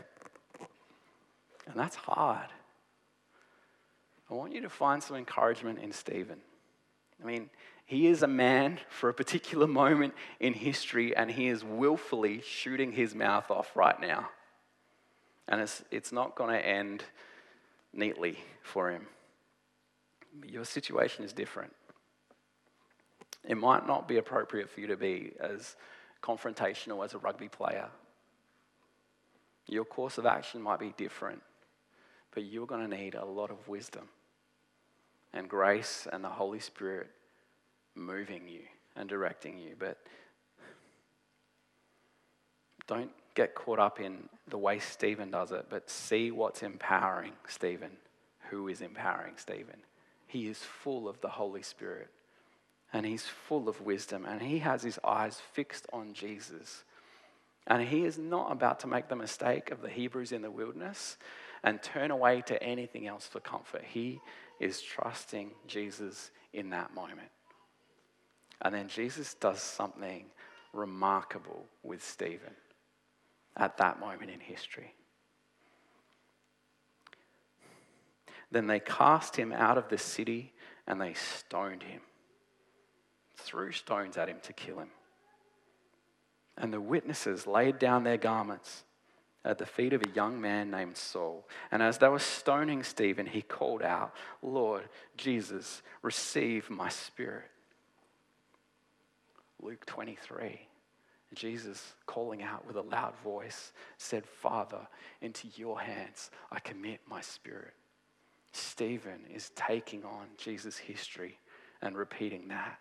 [1.67, 2.49] And that's hard.
[4.29, 6.39] I want you to find some encouragement in Stephen.
[7.21, 7.49] I mean,
[7.85, 12.91] he is a man for a particular moment in history, and he is willfully shooting
[12.91, 14.29] his mouth off right now.
[15.47, 17.03] And it's, it's not going to end
[17.91, 19.07] neatly for him.
[20.47, 21.73] Your situation is different.
[23.43, 25.75] It might not be appropriate for you to be as
[26.23, 27.89] confrontational as a rugby player.
[29.67, 31.41] Your course of action might be different,
[32.33, 34.07] but you're going to need a lot of wisdom
[35.33, 37.09] and grace and the Holy Spirit
[37.95, 38.61] moving you
[38.95, 39.75] and directing you.
[39.77, 39.97] But
[42.87, 47.91] don't get caught up in the way Stephen does it, but see what's empowering Stephen.
[48.49, 49.77] Who is empowering Stephen?
[50.27, 52.09] He is full of the Holy Spirit
[52.91, 56.83] and he's full of wisdom and he has his eyes fixed on Jesus.
[57.65, 61.17] And he is not about to make the mistake of the Hebrews in the wilderness
[61.63, 63.83] and turn away to anything else for comfort.
[63.87, 64.19] He
[64.59, 67.29] is trusting Jesus in that moment.
[68.63, 70.25] And then Jesus does something
[70.71, 72.55] remarkable with Stephen
[73.57, 74.95] at that moment in history.
[78.51, 80.53] Then they cast him out of the city
[80.87, 82.01] and they stoned him,
[83.35, 84.91] threw stones at him to kill him.
[86.57, 88.83] And the witnesses laid down their garments
[89.43, 91.47] at the feet of a young man named Saul.
[91.71, 94.87] And as they were stoning Stephen, he called out, Lord
[95.17, 97.49] Jesus, receive my spirit.
[99.63, 100.67] Luke 23.
[101.33, 104.87] Jesus, calling out with a loud voice, said, Father,
[105.21, 107.73] into your hands I commit my spirit.
[108.51, 111.39] Stephen is taking on Jesus' history
[111.81, 112.77] and repeating that.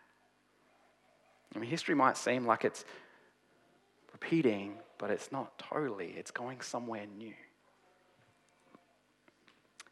[1.55, 2.85] I mean, history might seem like it's
[4.13, 6.15] repeating, but it's not totally.
[6.17, 7.35] It's going somewhere new.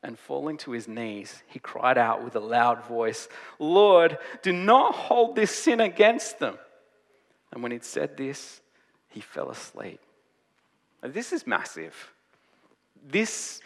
[0.02, 3.28] And falling to his knees, he cried out with a loud voice,
[3.58, 6.58] Lord, do not hold this sin against them.
[7.52, 8.60] And when he'd said this,
[9.08, 10.00] he fell asleep.
[11.02, 12.12] Now, this is massive.
[13.06, 13.60] This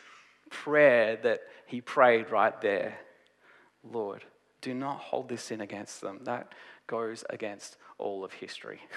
[0.51, 2.99] prayer that he prayed right there,
[3.82, 4.24] Lord,
[4.61, 6.20] do not hold this sin against them.
[6.24, 6.53] That
[6.87, 8.80] goes against all of history.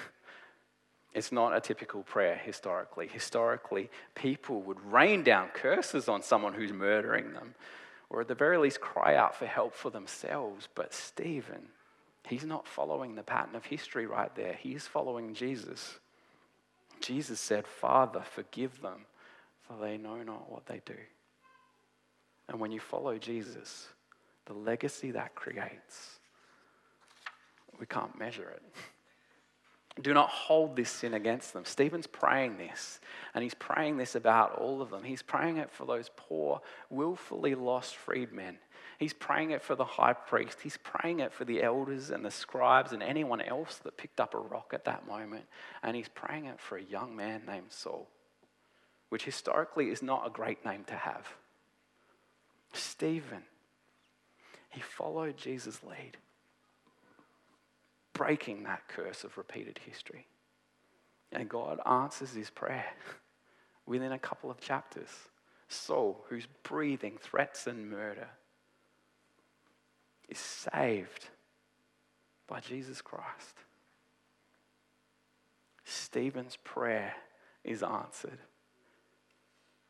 [1.14, 3.08] It's not a typical prayer historically.
[3.08, 7.54] Historically, people would rain down curses on someone who's murdering them,
[8.10, 10.68] or at the very least, cry out for help for themselves.
[10.74, 11.68] But Stephen,
[12.28, 14.54] he's not following the pattern of history right there.
[14.54, 15.98] He's following Jesus.
[17.00, 19.06] Jesus said, Father, forgive them,
[19.62, 20.96] for they know not what they do.
[22.48, 23.88] And when you follow Jesus,
[24.46, 26.18] the legacy that creates,
[27.78, 28.62] we can't measure it.
[30.02, 31.64] Do not hold this sin against them.
[31.64, 33.00] Stephen's praying this,
[33.34, 35.02] and he's praying this about all of them.
[35.02, 38.58] He's praying it for those poor, willfully lost freedmen.
[38.98, 40.58] He's praying it for the high priest.
[40.62, 44.34] He's praying it for the elders and the scribes and anyone else that picked up
[44.34, 45.44] a rock at that moment.
[45.82, 48.08] And he's praying it for a young man named Saul,
[49.08, 51.28] which historically is not a great name to have.
[52.72, 53.44] Stephen,
[54.68, 56.16] he followed Jesus' lead
[58.18, 60.26] breaking that curse of repeated history.
[61.30, 62.84] And God answers his prayer
[63.86, 65.08] within a couple of chapters.
[65.68, 68.28] Saul, who's breathing threats and murder,
[70.28, 71.28] is saved
[72.46, 73.58] by Jesus Christ.
[75.84, 77.14] Stephen's prayer
[77.64, 78.38] is answered.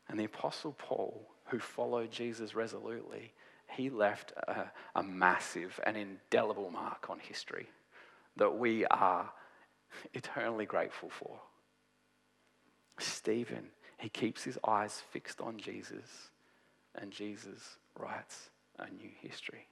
[0.08, 3.32] And the Apostle Paul, who followed Jesus resolutely,
[3.70, 7.68] he left a, a massive and indelible mark on history
[8.36, 9.30] that we are
[10.14, 11.40] eternally grateful for.
[12.98, 13.68] Stephen,
[13.98, 16.30] he keeps his eyes fixed on Jesus,
[16.94, 19.66] and Jesus writes a new history.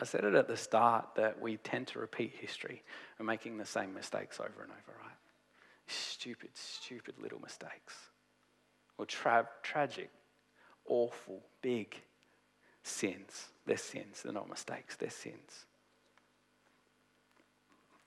[0.00, 2.82] I said it at the start that we tend to repeat history.
[3.18, 5.16] We're making the same mistakes over and over, right?
[5.88, 7.94] Stupid, stupid little mistakes.
[8.96, 10.10] Or tra- tragic,
[10.86, 12.00] awful, big
[12.82, 13.48] sins.
[13.66, 15.66] They're sins, they're not mistakes, they're sins.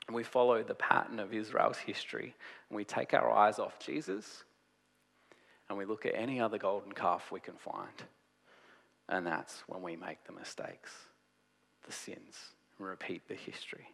[0.07, 2.35] And we follow the pattern of Israel's history
[2.69, 4.43] and we take our eyes off Jesus
[5.69, 8.03] and we look at any other golden calf we can find.
[9.07, 10.91] And that's when we make the mistakes,
[11.83, 13.87] the sins, and repeat the history.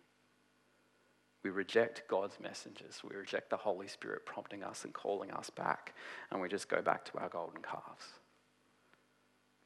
[1.43, 3.01] We reject God's messengers.
[3.03, 5.93] We reject the Holy Spirit prompting us and calling us back.
[6.31, 8.05] And we just go back to our golden calves.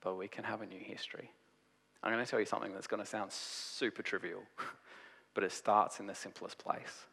[0.02, 1.32] But we can have a new history.
[2.04, 4.44] I'm going to tell you something that's going to sound super trivial.
[5.34, 7.06] but it starts in the simplest place.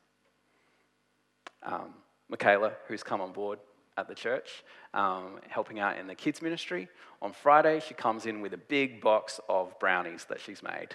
[1.62, 1.94] Um,
[2.28, 3.58] Michaela, who's come on board
[4.00, 6.88] at the church, um, helping out in the kids' ministry,
[7.22, 10.88] on Friday she comes in with a big box of brownies that she's made.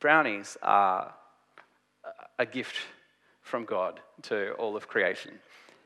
[0.00, 1.14] Brownies are
[2.38, 2.76] a gift
[3.42, 5.32] from God to all of creation.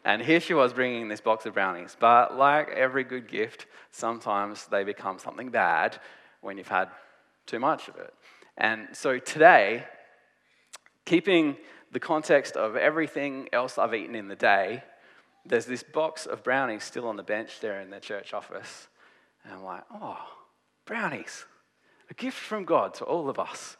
[0.05, 1.97] And here she was bringing this box of brownies.
[1.99, 5.99] But like every good gift, sometimes they become something bad
[6.42, 6.88] when you've had
[7.47, 8.12] too much of it.
[8.57, 9.84] And so today,
[11.07, 11.57] keeping
[11.90, 14.82] the context of everything else I've eaten in the day,
[15.47, 18.88] there's this box of brownies still on the bench there in the church office.
[19.45, 20.18] And I'm like, oh,
[20.86, 21.45] brownies,
[22.11, 23.76] a gift from God to all of us.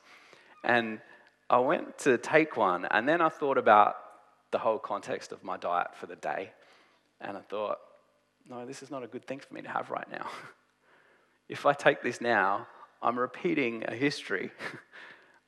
[0.62, 1.01] And
[1.49, 3.97] I went to take one, and then I thought about
[4.51, 6.53] the whole context of my diet for the day.
[7.21, 7.79] And I thought,
[8.49, 10.27] no, this is not a good thing for me to have right now.
[11.49, 12.67] if I take this now,
[13.03, 14.51] I'm repeating a history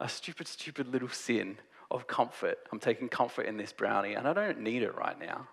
[0.00, 1.56] a stupid, stupid little sin
[1.90, 2.58] of comfort.
[2.72, 5.48] I'm taking comfort in this brownie, and I don't need it right now.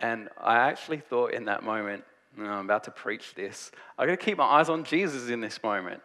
[0.00, 2.04] And I actually thought in that moment,
[2.36, 6.00] I'm about to preach this, I've gotta keep my eyes on Jesus in this moment.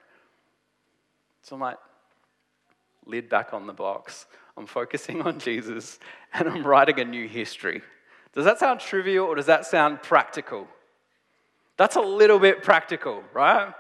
[1.42, 1.78] So I'm like,
[3.06, 4.28] lid back on the box.
[4.56, 6.00] I'm focusing on Jesus,
[6.34, 7.82] and I'm writing a new history.
[8.34, 10.68] Does that sound trivial or does that sound practical?
[11.78, 13.74] That's a little bit practical, right?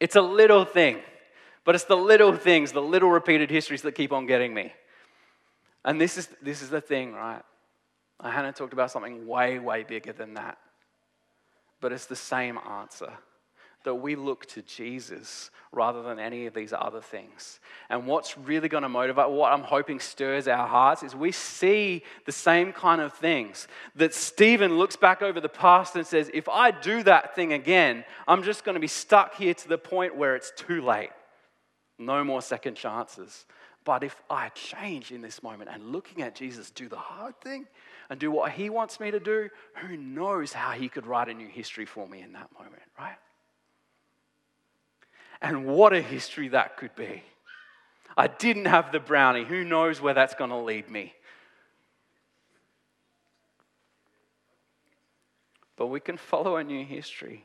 [0.00, 0.98] It's a little thing.
[1.64, 4.72] But it's the little things, the little repeated histories that keep on getting me.
[5.84, 7.42] And this is, this is the thing, right?
[8.22, 10.58] Hannah talked about something way, way bigger than that.
[11.80, 13.12] But it's the same answer.
[13.84, 17.60] that we look to Jesus rather than any of these other things.
[17.90, 22.02] And what's really going to motivate, what I'm hoping stirs our hearts, is we see
[22.24, 23.68] the same kind of things.
[23.94, 28.04] That Stephen looks back over the past and says, if I do that thing again,
[28.26, 31.10] I'm just going to be stuck here to the point where it's too late.
[31.98, 33.44] No more second chances.
[33.84, 37.66] But if I change in this moment and looking at Jesus do the hard thing
[38.10, 41.34] and do what he wants me to do, who knows how he could write a
[41.34, 43.16] new history for me in that moment, right?
[45.40, 47.22] And what a history that could be.
[48.16, 49.44] I didn't have the brownie.
[49.44, 51.14] Who knows where that's going to lead me?
[55.76, 57.44] But we can follow a new history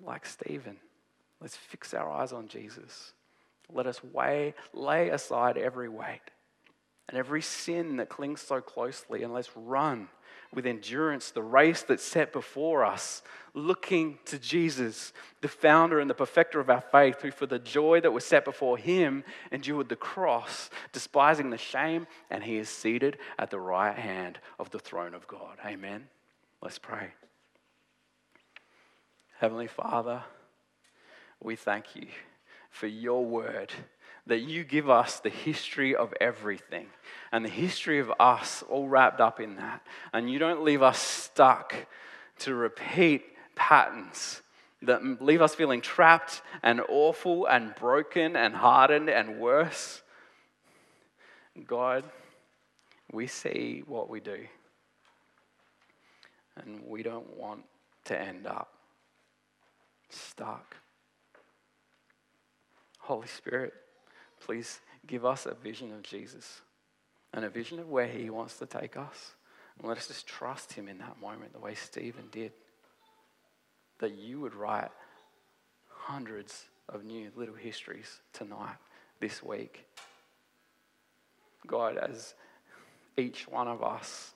[0.00, 0.78] like Stephen.
[1.40, 3.12] Let's fix our eyes on Jesus.
[3.70, 6.22] Let us weigh, lay aside every weight
[7.08, 10.08] and every sin that clings so closely, and let's run
[10.54, 13.22] with endurance the race that's set before us,
[13.54, 18.00] looking to Jesus, the founder and the perfecter of our faith, who for the joy
[18.00, 23.18] that was set before him endured the cross, despising the shame, and he is seated
[23.38, 25.58] at the right hand of the throne of God.
[25.66, 26.08] Amen.
[26.62, 27.08] Let's pray.
[29.38, 30.22] Heavenly Father,
[31.40, 32.08] we thank you
[32.70, 33.72] for your word
[34.28, 36.86] that you give us the history of everything
[37.32, 39.84] and the history of us all wrapped up in that.
[40.12, 41.74] And you don't leave us stuck
[42.40, 43.24] to repeat
[43.56, 44.42] patterns
[44.82, 50.02] that leave us feeling trapped and awful and broken and hardened and worse.
[51.66, 52.04] God,
[53.10, 54.38] we see what we do.
[56.56, 57.64] And we don't want
[58.04, 58.72] to end up
[60.10, 60.76] stuck.
[62.98, 63.72] Holy Spirit,
[64.48, 66.62] please give us a vision of Jesus
[67.34, 69.34] and a vision of where he wants to take us.
[69.78, 72.52] And let us just trust him in that moment, the way Stephen did.
[73.98, 74.88] That you would write
[75.90, 78.76] hundreds of new little histories tonight,
[79.20, 79.84] this week.
[81.66, 82.34] God, as
[83.18, 84.32] each one of us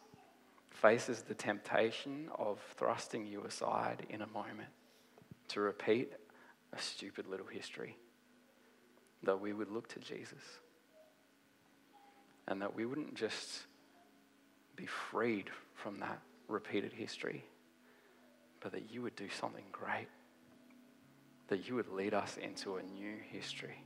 [0.68, 4.68] faces the temptation of thrusting you aside in a moment
[5.48, 6.12] to repeat
[6.74, 7.96] a stupid little history
[9.22, 10.42] that we would look to Jesus
[12.48, 13.62] and that we wouldn't just
[14.76, 17.44] be freed from that repeated history,
[18.60, 20.08] but that you would do something great,
[21.48, 23.82] that you would lead us into a new history.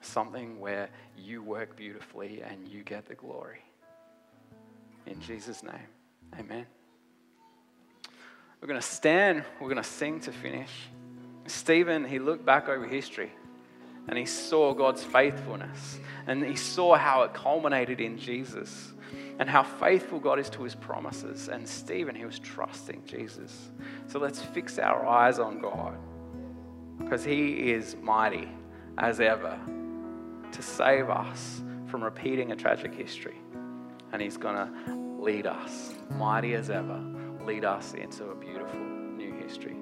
[0.00, 3.62] Something where you work beautifully and you get the glory.
[5.06, 5.88] In Jesus' name,
[6.38, 6.66] amen.
[8.60, 10.70] We're going to stand, we're going to sing to finish.
[11.46, 13.30] Stephen, he looked back over history
[14.08, 18.92] and he saw God's faithfulness and he saw how it culminated in Jesus
[19.38, 21.48] and how faithful God is to his promises.
[21.48, 23.70] And Stephen, he was trusting Jesus.
[24.06, 25.98] So let's fix our eyes on God
[26.98, 28.48] because he is mighty
[28.98, 29.58] as ever
[30.52, 33.36] to save us from repeating a tragic history.
[34.12, 37.02] And he's going to lead us, mighty as ever,
[37.44, 39.76] lead us into a beautiful new history.